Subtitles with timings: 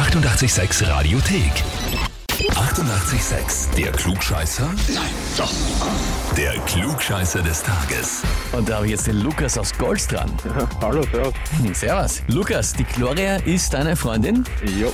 [0.00, 1.62] 886 Radiothek.
[2.60, 3.74] 88,6.
[3.74, 4.66] Der Klugscheißer?
[4.94, 5.02] Nein,
[5.38, 5.50] doch.
[6.36, 8.22] Der Klugscheißer des Tages.
[8.52, 10.30] Und da habe ich jetzt den Lukas aus Golz dran.
[10.82, 11.32] Hallo, servus.
[11.62, 12.22] Hm, Servus.
[12.28, 14.44] Lukas, die Gloria ist deine Freundin
[14.78, 14.88] Ja,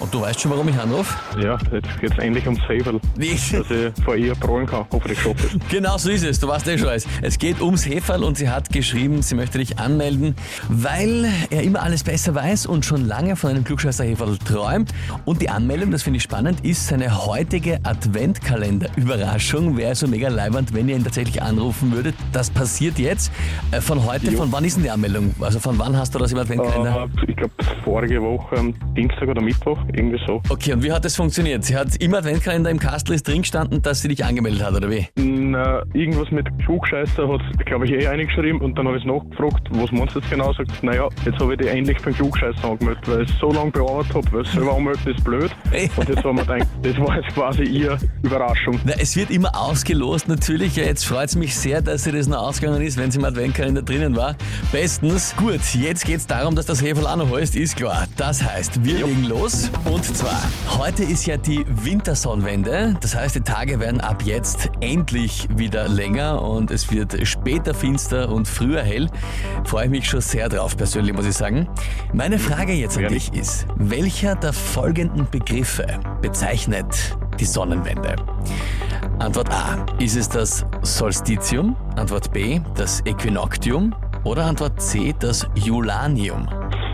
[0.00, 1.14] und du weißt schon, warum ich anrufe?
[1.40, 3.32] ja jetzt geht's endlich ums Heferl, Wie?
[3.32, 4.86] dass ich vor ihr prallen kann.
[4.90, 7.06] Hoffentlich schaffe ich Genau so ist es, du weißt eh schon alles.
[7.20, 10.34] Es geht ums Heferl und sie hat geschrieben, sie möchte dich anmelden,
[10.68, 14.90] weil er immer alles besser weiß und schon lange von einem klugscheißer Heferl träumt.
[15.26, 19.76] Und die Anmeldung, das finde ich spannend, ist seine heutige Adventkalender-Überraschung.
[19.76, 22.14] Wäre also mega leibend, wenn ihr ihn tatsächlich anrufen würdet.
[22.32, 23.32] Das passiert jetzt.
[23.72, 24.38] Äh, Von heute, Jo.
[24.38, 25.34] von wann ist denn die Anmeldung?
[25.40, 27.08] Also von wann hast du das im Adventkalender?
[27.26, 30.40] Äh, ich glaube, vorige Woche am Dienstag oder Mittwoch, irgendwie so.
[30.48, 31.64] Okay, und wie hat das funktioniert?
[31.64, 34.88] Sie hat im Adventkalender im Kastel ist drin gestanden, dass sie dich angemeldet hat, oder
[34.88, 35.08] wie?
[35.16, 39.90] Na, irgendwas mit Klugscheißer hat glaube ich, eh eingeschrieben und dann habe ich nachgefragt, was
[39.90, 40.52] meinst du jetzt genau?
[40.52, 43.50] Sagt, naja, jetzt habe ich die endlich für den Klugscheißer angemeldet, weil ich es so
[43.50, 45.50] lange bearbeitet habe, weil es selber anmelden ist blöd.
[45.96, 48.78] Und jetzt haben wir gedacht, das war jetzt quasi ihr Überraschung.
[48.84, 50.76] Na, es wird immer ausgelost natürlich.
[50.76, 53.24] Ja, jetzt freut es mich sehr, dass sie das noch ausgegangen ist, wenn sie im
[53.24, 54.36] Adventkalender drinnen war.
[54.70, 55.34] Bestens.
[55.36, 58.06] Gut, jetzt geht es darum, dass das Heferl auch noch heißt, ist klar.
[58.18, 59.70] Das heißt, wir legen los.
[59.86, 60.42] Und zwar,
[60.78, 62.96] heute ist ja die Wintersonnenwende.
[63.00, 68.28] Das heißt, die Tage werden ab jetzt endlich wieder länger und es wird später finster
[68.28, 69.08] und früher hell.
[69.64, 71.66] Freue ich mich schon sehr drauf, persönlich muss ich sagen.
[72.12, 75.86] Meine Frage jetzt an dich ist, welcher der folgenden Begriffe
[76.20, 76.73] bezeichnet
[77.38, 78.16] die Sonnenwende?
[79.18, 79.86] Antwort A.
[79.98, 81.76] Ist es das Solstitium?
[81.96, 82.60] Antwort B.
[82.74, 83.94] Das Äquinoctium?
[84.24, 85.14] Oder Antwort C.
[85.18, 86.48] Das Julanium?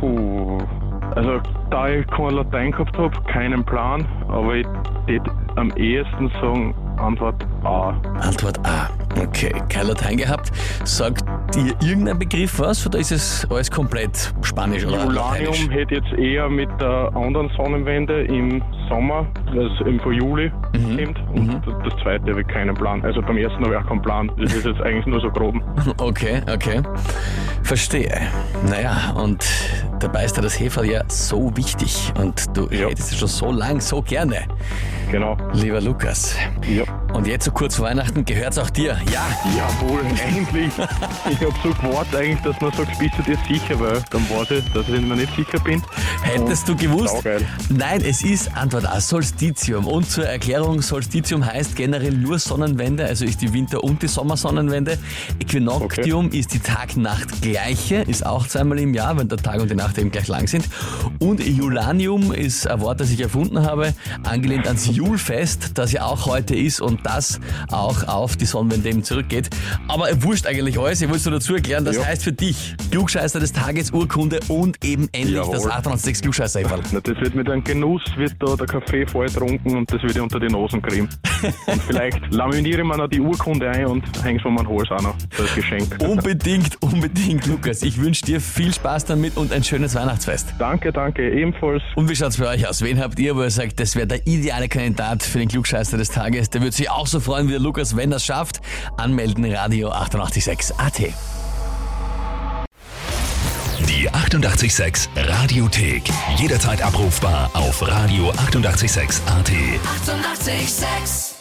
[0.00, 0.58] Puh.
[1.14, 4.66] Also, da ich kein Latein gehabt habe, keinen Plan, aber ich
[5.06, 7.90] würde am ehesten sagen, Antwort A.
[8.20, 8.88] Antwort A.
[9.20, 10.50] Okay, kein Latein gehabt.
[10.84, 15.70] Sagt dir irgendein Begriff was oder ist es alles komplett Spanisch oder Julanium Lateinisch?
[15.70, 21.18] hätte jetzt eher mit der anderen Sonnenwende im Sommer, das im vor Juli kommt.
[21.34, 23.02] Und das, das zweite habe ich keinen Plan.
[23.04, 24.30] Also beim ersten habe ich auch keinen Plan.
[24.38, 25.54] Das ist jetzt eigentlich nur so grob.
[25.98, 26.82] Okay, okay.
[27.62, 28.20] Verstehe.
[28.68, 29.44] Naja, und
[29.98, 32.88] dabei ist ja das Heferl ja so wichtig und du Ja.
[32.88, 34.46] hättest es schon so lang, so gerne,
[35.10, 35.36] Genau.
[35.52, 36.34] lieber Lukas.
[36.68, 36.84] Ja.
[37.12, 38.98] Und jetzt so kurz vor Weihnachten gehört's auch dir.
[39.12, 40.72] Ja, Jawohl, endlich.
[41.30, 44.72] Ich habe so gewartet eigentlich, dass man sagt, bist du dir sicher, weil dann ich,
[44.72, 45.82] dass ich mir nicht sicher bin.
[46.22, 47.14] Hättest du gewusst?
[47.70, 49.86] Nein, es ist Antwort A, Solstitium.
[49.86, 54.98] Und zur Erklärung, Solstitium heißt generell nur Sonnenwende, also ist die Winter- und die Sommersonnenwende.
[55.40, 59.96] Äquinoctium ist die Tag-Nacht-Gleiche, ist auch zweimal im Jahr, wenn der Tag und die Nacht
[59.98, 60.68] eben gleich lang sind.
[61.20, 63.94] Und Julanium ist ein Wort, das ich erfunden habe,
[64.24, 67.38] angelehnt ans Julfest, das ja auch heute ist und das
[67.70, 69.50] auch auf die Sonnenwende eben zurückgeht.
[69.88, 72.06] Aber wurscht eigentlich alles, ich wollte es nur dazu erklären, das Ja.
[72.06, 75.70] heißt für dich Klugscheißer des Tages, Urkunde und eben endlich das Jawohl.
[75.70, 76.80] 886 klugscheißer -Eferl.
[76.92, 80.18] Na, das wird mit einem Genuss, wird da der Kaffee voll getrunken und das wird
[80.18, 81.08] unter die Nosen kriegen.
[81.66, 85.14] und vielleicht laminiere mir noch die Urkunde ein und hänge von meinem Hals auch noch.
[85.36, 85.98] Das Geschenk.
[86.00, 87.82] Unbedingt, unbedingt, Lukas.
[87.82, 90.54] Ich wünsche dir viel Spaß damit und ein schönes Weihnachtsfest.
[90.58, 91.82] Danke, danke, ebenfalls.
[91.96, 92.80] Und wie schaut's bei euch aus?
[92.82, 94.85] Wen habt ihr, wo ihr sagt, das wäre der ideale Kandidat
[95.22, 96.50] für den Klugscheißer des Tages?
[96.50, 98.60] Der würde sich auch so freuen wie der Lukas, wenn er es schafft.
[98.96, 100.98] Anmelden Radio 886 AT.
[103.88, 106.02] Die 88,6 Radiothek.
[106.36, 108.54] Jederzeit abrufbar auf radio886.at.
[108.54, 109.20] 88,6.
[110.56, 111.35] Eighty-eight, sex.